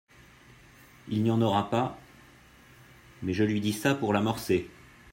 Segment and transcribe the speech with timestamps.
[1.09, 1.95] Il n’y en aura pas…
[3.21, 4.67] mais je lui dis ça pour l’amorcer!